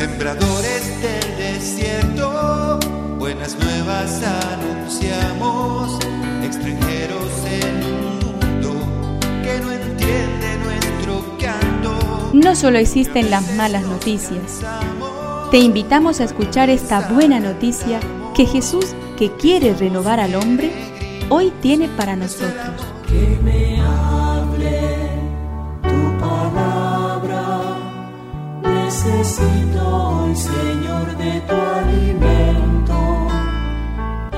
[0.00, 2.78] Sembradores del desierto,
[3.18, 5.98] buenas nuevas anunciamos,
[6.42, 12.30] extranjeros en un mundo que no entiende nuestro canto.
[12.32, 14.62] No solo existen las malas noticias.
[15.50, 18.00] Te invitamos a escuchar esta buena noticia
[18.34, 20.72] que Jesús, que quiere renovar al hombre,
[21.28, 22.86] hoy tiene para nosotros.
[23.06, 23.82] Que me
[30.40, 33.28] Señor, de tu alimento.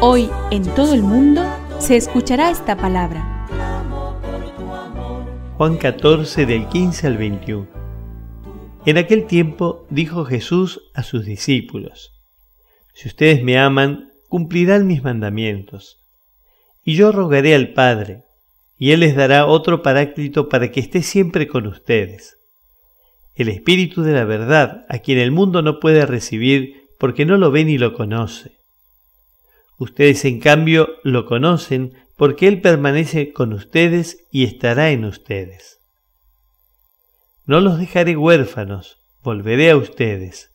[0.01, 1.45] Hoy en todo el mundo
[1.78, 3.47] se escuchará esta palabra.
[5.56, 7.69] Juan 14 del 15 al 21.
[8.84, 12.20] En aquel tiempo dijo Jesús a sus discípulos,
[12.95, 16.00] Si ustedes me aman, cumplirán mis mandamientos.
[16.83, 18.25] Y yo rogaré al Padre,
[18.77, 22.41] y Él les dará otro paráclito para que esté siempre con ustedes.
[23.34, 27.50] El Espíritu de la verdad, a quien el mundo no puede recibir porque no lo
[27.50, 28.58] ve ni lo conoce.
[29.78, 35.80] Ustedes en cambio lo conocen porque Él permanece con ustedes y estará en ustedes.
[37.47, 40.50] No los dejaré huérfanos, volveré a ustedes.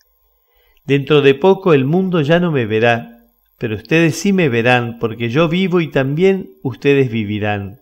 [0.86, 3.18] Dentro de poco el mundo ya no me verá,
[3.58, 7.82] pero ustedes sí me verán, porque yo vivo y también ustedes vivirán.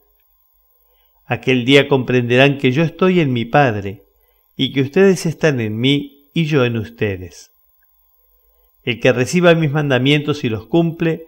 [1.26, 4.05] Aquel día comprenderán que yo estoy en mi Padre,
[4.56, 7.52] y que ustedes están en mí y yo en ustedes.
[8.84, 11.26] El que reciba mis mandamientos y los cumple,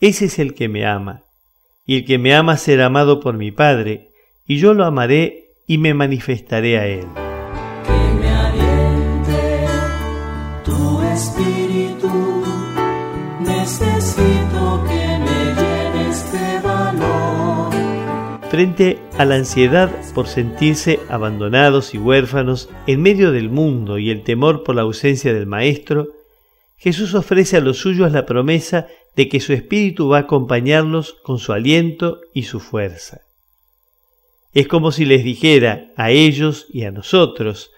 [0.00, 1.22] ese es el que me ama,
[1.86, 4.10] y el que me ama será amado por mi Padre,
[4.46, 7.25] y yo lo amaré y me manifestaré a él.
[18.56, 24.22] Frente a la ansiedad por sentirse abandonados y huérfanos en medio del mundo y el
[24.22, 26.14] temor por la ausencia del Maestro,
[26.78, 31.38] Jesús ofrece a los suyos la promesa de que su Espíritu va a acompañarlos con
[31.38, 33.20] su aliento y su fuerza.
[34.54, 37.72] Es como si les dijera a ellos y a nosotros,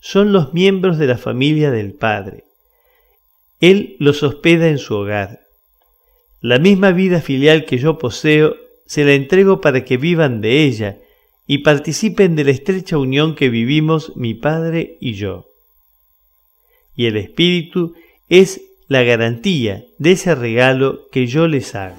[0.00, 2.42] son los miembros de la familia del Padre.
[3.60, 5.42] Él los hospeda en su hogar.
[6.40, 10.98] La misma vida filial que yo poseo, se la entrego para que vivan de ella
[11.46, 15.46] y participen de la estrecha unión que vivimos mi Padre y yo.
[16.96, 17.94] Y el Espíritu
[18.28, 21.96] es la garantía de ese regalo que yo les hago.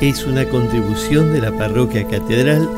[0.00, 2.68] Es una contribución de la parroquia catedral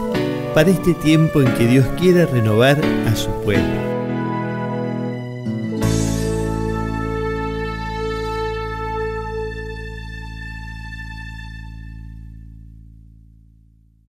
[0.55, 3.98] para este tiempo en que Dios quiera renovar a su pueblo.